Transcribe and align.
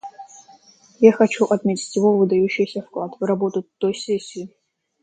Я 0.99 1.11
хочу 1.13 1.45
отметить 1.45 1.95
его 1.95 2.17
выдающийся 2.17 2.81
вклад 2.81 3.13
в 3.19 3.23
работу 3.23 3.67
той 3.77 3.93
сессии. 3.93 4.49